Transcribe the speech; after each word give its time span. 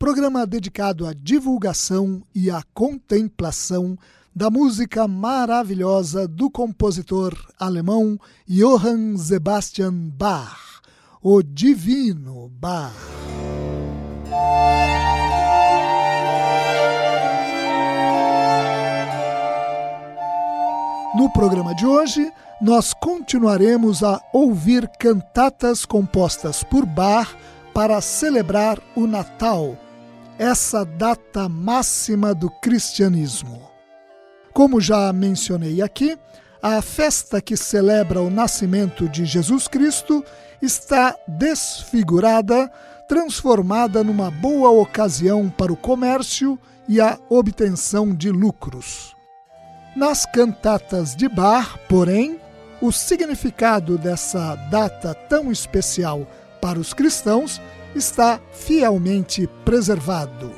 programa 0.00 0.46
dedicado 0.46 1.06
à 1.06 1.12
divulgação 1.12 2.22
e 2.34 2.50
à 2.50 2.62
contemplação 2.72 3.98
da 4.34 4.50
música 4.50 5.06
maravilhosa 5.06 6.26
do 6.26 6.50
compositor 6.50 7.34
alemão 7.58 8.18
Johann 8.48 9.18
Sebastian 9.18 9.92
Bach, 9.92 10.80
o 11.22 11.42
Divino 11.42 12.48
Bach. 12.48 12.94
No 21.14 21.30
programa 21.34 21.74
de 21.74 21.84
hoje, 21.84 22.32
nós 22.62 22.94
continuaremos 22.94 24.02
a 24.02 24.18
ouvir 24.32 24.90
cantatas 24.98 25.84
compostas 25.84 26.64
por 26.64 26.86
Bach 26.86 27.36
para 27.74 28.00
celebrar 28.00 28.80
o 28.96 29.06
Natal, 29.06 29.76
essa 30.40 30.86
data 30.86 31.50
máxima 31.50 32.34
do 32.34 32.48
cristianismo. 32.48 33.70
Como 34.54 34.80
já 34.80 35.12
mencionei 35.12 35.82
aqui, 35.82 36.16
a 36.62 36.80
festa 36.80 37.42
que 37.42 37.58
celebra 37.58 38.22
o 38.22 38.30
nascimento 38.30 39.06
de 39.06 39.26
Jesus 39.26 39.68
Cristo 39.68 40.24
está 40.62 41.14
desfigurada, 41.28 42.72
transformada 43.06 44.02
numa 44.02 44.30
boa 44.30 44.70
ocasião 44.70 45.50
para 45.50 45.74
o 45.74 45.76
comércio 45.76 46.58
e 46.88 47.02
a 47.02 47.18
obtenção 47.28 48.14
de 48.14 48.30
lucros. 48.30 49.14
Nas 49.94 50.24
cantatas 50.24 51.14
de 51.14 51.28
Bar, 51.28 51.78
porém, 51.86 52.40
o 52.80 52.90
significado 52.90 53.98
dessa 53.98 54.54
data 54.70 55.12
tão 55.12 55.52
especial 55.52 56.26
para 56.62 56.78
os 56.78 56.94
cristãos 56.94 57.60
está 57.94 58.40
fielmente 58.52 59.46
preservado. 59.64 60.52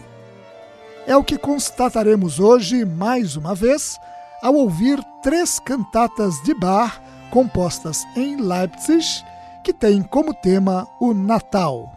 É 1.06 1.16
o 1.16 1.24
que 1.24 1.36
constataremos 1.36 2.38
hoje, 2.38 2.84
mais 2.84 3.36
uma 3.36 3.54
vez, 3.54 3.98
ao 4.42 4.54
ouvir 4.54 5.02
três 5.22 5.58
cantatas 5.58 6.40
de 6.42 6.54
Bach 6.54 7.00
compostas 7.30 8.04
em 8.14 8.36
Leipzig, 8.36 9.24
que 9.64 9.72
têm 9.72 10.02
como 10.02 10.34
tema 10.34 10.86
o 11.00 11.14
Natal. 11.14 11.90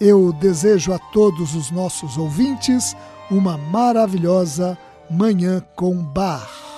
Eu 0.00 0.32
desejo 0.32 0.92
a 0.92 0.98
todos 0.98 1.54
os 1.54 1.70
nossos 1.70 2.16
ouvintes 2.16 2.96
uma 3.30 3.56
maravilhosa 3.56 4.76
Manhã 5.10 5.62
com 5.74 5.94
Bar. 5.96 6.73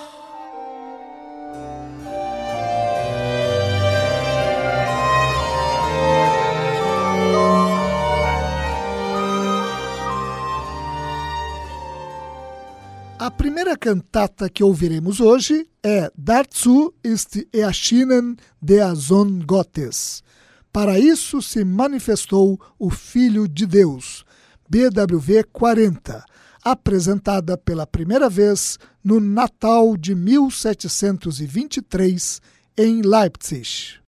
Cantata 13.87 14.51
que 14.51 14.65
ouviremos 14.65 15.21
hoje 15.21 15.69
é 15.81 16.11
Dazu 16.19 16.93
ist 17.05 17.47
erschienen 17.53 18.37
der 18.61 18.97
Sohn 18.97 19.45
Gottes. 19.47 20.25
Para 20.73 20.99
isso 20.99 21.41
se 21.41 21.65
manifestou 21.65 22.61
o 22.81 22.91
Filho 22.91 23.47
de 23.47 23.65
Deus, 23.65 24.25
BWV 24.69 25.45
40, 25.53 26.25
apresentada 26.65 27.57
pela 27.57 27.87
primeira 27.87 28.29
vez 28.29 28.77
no 29.05 29.21
Natal 29.21 29.97
de 29.97 30.17
1723 30.17 32.41
em 32.77 33.03
Leipzig. 33.03 34.05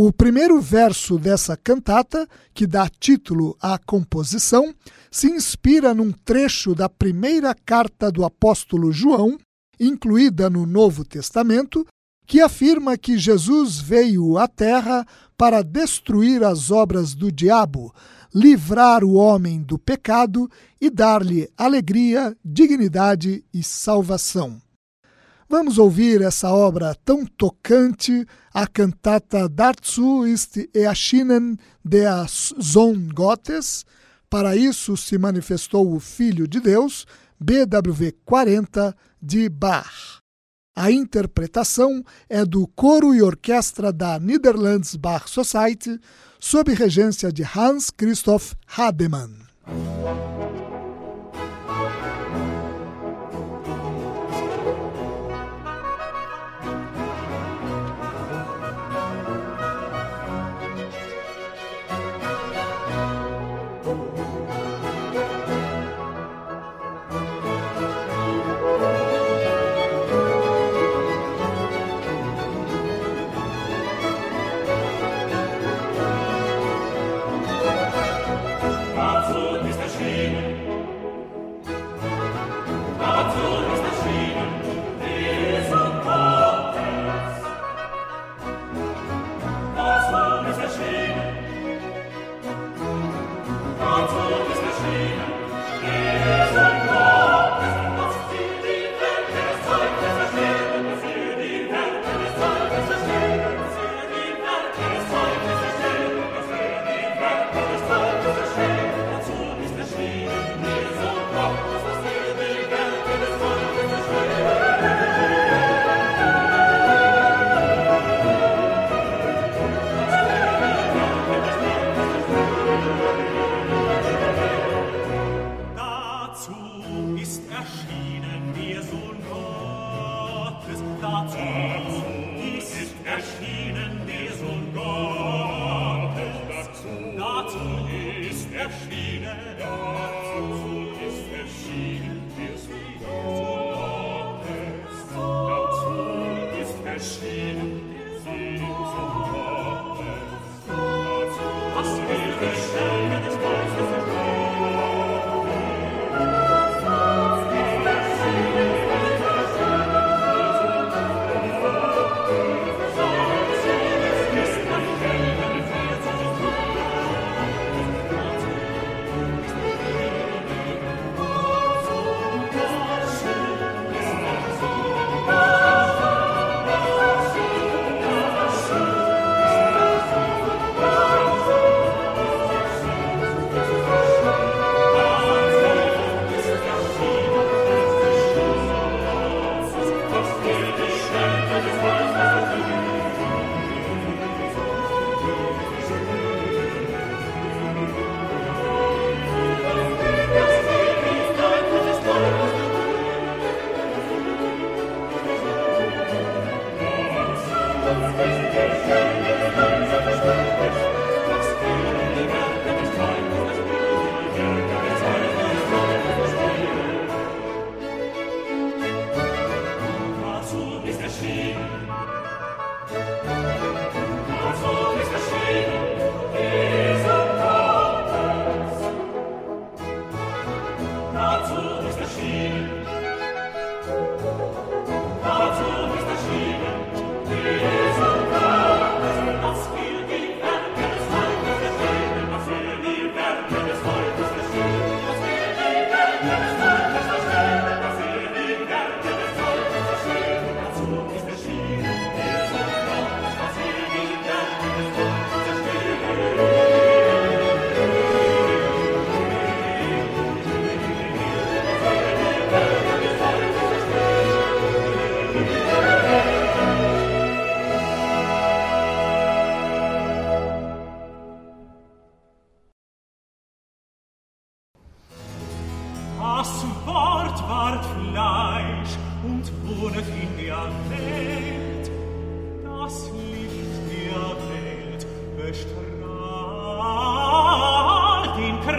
O 0.00 0.12
primeiro 0.12 0.60
verso 0.60 1.18
dessa 1.18 1.56
cantata, 1.56 2.28
que 2.54 2.68
dá 2.68 2.88
título 2.88 3.56
à 3.60 3.76
composição, 3.76 4.72
se 5.10 5.28
inspira 5.28 5.92
num 5.92 6.12
trecho 6.12 6.72
da 6.72 6.88
primeira 6.88 7.52
carta 7.52 8.08
do 8.08 8.24
apóstolo 8.24 8.92
João, 8.92 9.36
incluída 9.80 10.48
no 10.48 10.64
Novo 10.66 11.04
Testamento, 11.04 11.84
que 12.28 12.40
afirma 12.40 12.96
que 12.96 13.18
Jesus 13.18 13.80
veio 13.80 14.38
à 14.38 14.46
Terra 14.46 15.04
para 15.36 15.62
destruir 15.62 16.44
as 16.44 16.70
obras 16.70 17.12
do 17.12 17.32
diabo, 17.32 17.92
livrar 18.32 19.02
o 19.02 19.14
homem 19.14 19.60
do 19.60 19.80
pecado 19.80 20.48
e 20.80 20.88
dar-lhe 20.90 21.50
alegria, 21.56 22.36
dignidade 22.44 23.44
e 23.52 23.64
salvação. 23.64 24.62
Vamos 25.50 25.78
ouvir 25.78 26.20
essa 26.20 26.50
obra 26.52 26.94
tão 27.06 27.24
tocante, 27.24 28.26
a 28.52 28.66
cantata 28.66 29.48
Dazu 29.48 30.26
ist 30.26 30.58
erschienen 30.74 31.56
der 31.82 32.28
Sohn 32.28 33.08
Gottes. 33.14 33.86
Para 34.28 34.54
isso 34.54 34.94
se 34.94 35.16
manifestou 35.16 35.94
o 35.94 36.00
Filho 36.00 36.46
de 36.46 36.60
Deus, 36.60 37.06
BWV 37.40 38.12
40 38.26 38.94
de 39.22 39.48
Bach. 39.48 40.20
A 40.76 40.90
interpretação 40.90 42.04
é 42.28 42.44
do 42.44 42.66
coro 42.66 43.14
e 43.14 43.22
orquestra 43.22 43.90
da 43.90 44.20
Netherlands 44.20 44.96
Bach 44.96 45.28
Society, 45.28 45.98
sob 46.38 46.74
regência 46.74 47.32
de 47.32 47.42
Hans 47.42 47.90
Christoph 47.90 48.52
Hademann. 48.66 49.34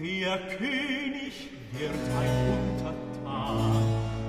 Der 0.00 0.38
König 0.56 1.48
wird 1.72 1.90
ein 2.20 2.34
Untertan, 2.54 3.82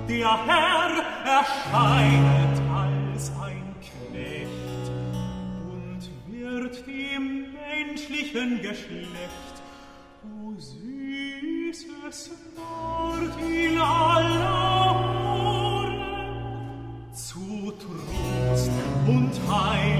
der 0.08 0.46
Herr 0.46 0.92
erscheinet 1.24 2.60
als 2.74 3.30
ein 3.40 3.76
Knecht 3.78 4.90
und 5.70 6.02
wird 6.26 6.86
dem 6.88 7.52
menschlichen 7.52 8.60
Geschlecht, 8.62 9.62
o 10.24 10.52
süßes 10.58 12.30
Wort 12.56 13.38
in 13.40 13.78
aller 13.80 14.94
Ohren, 15.24 17.14
zu 17.14 17.72
Trost 17.78 18.72
und 19.06 19.32
Heil 19.48 19.99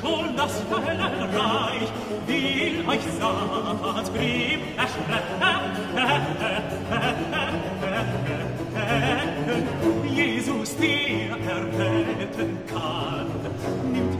schon 0.00 0.36
das 0.36 0.52
Höllenreich, 0.70 1.88
will 2.26 2.88
euch 2.88 3.00
Satans 3.18 4.10
Brief 4.10 4.60
erschrecken. 4.76 5.40
Jesus, 10.14 10.76
der 10.76 11.30
erretten 11.30 12.58
kann, 12.66 13.26
nimmt 13.92 14.19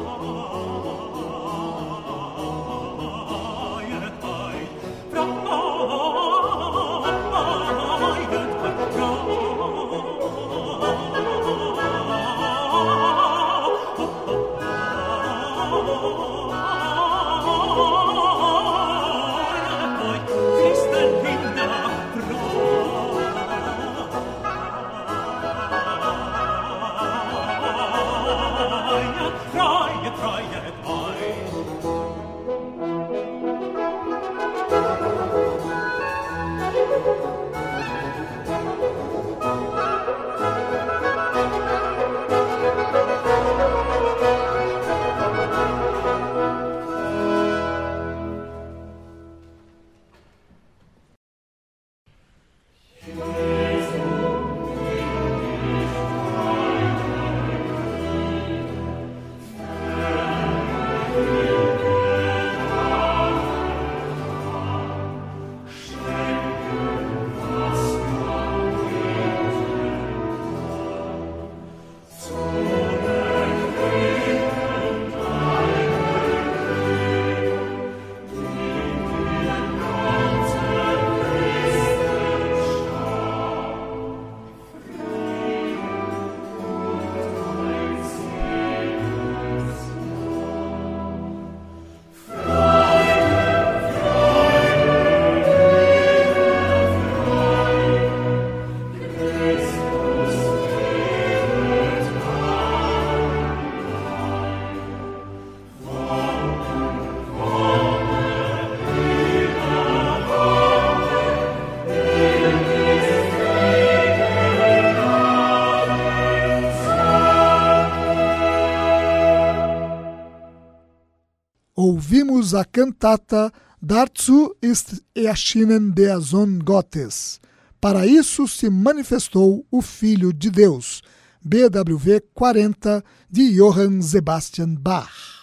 Ouvimos 122.51 122.53
a 122.53 122.65
cantata 122.65 123.51
Dazu 123.81 124.55
ist 124.61 125.01
erschienen 125.15 125.95
der 125.95 126.21
Sohn 126.21 126.59
Gottes. 126.59 127.39
Para 127.79 128.05
isso 128.05 128.47
se 128.47 128.69
manifestou 128.69 129.65
o 129.71 129.81
Filho 129.81 130.31
de 130.31 130.51
Deus. 130.51 131.01
BWV 131.43 132.21
40 132.33 133.03
de 133.29 133.55
Johann 133.55 134.01
Sebastian 134.01 134.75
Bach. 134.75 135.41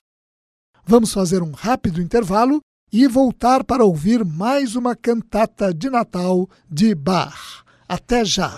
Vamos 0.87 1.13
fazer 1.13 1.43
um 1.43 1.51
rápido 1.51 2.01
intervalo 2.01 2.61
e 2.93 3.09
voltar 3.09 3.65
para 3.65 3.85
ouvir 3.85 4.25
mais 4.25 4.77
uma 4.77 4.95
cantata 4.95 5.75
de 5.75 5.91
Natal 5.91 6.49
de 6.71 6.95
Bach. 6.95 7.65
Até 7.89 8.25
já! 8.25 8.53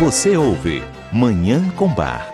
Você 0.00 0.36
ouve 0.36 0.82
Manhã 1.12 1.70
com 1.76 1.88
Bar. 1.94 2.33